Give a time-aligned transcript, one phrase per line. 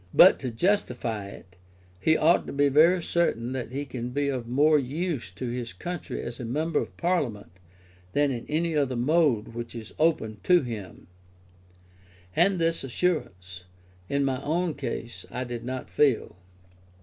[0.15, 1.57] But, to justify it,
[1.99, 5.73] he ought to be very certain that he can be of more use to his
[5.73, 7.51] country as a member of Parliament
[8.13, 11.05] than in any other mode which is open to him;
[12.35, 13.65] and this assurance,
[14.09, 16.35] in my own case, I did not feel.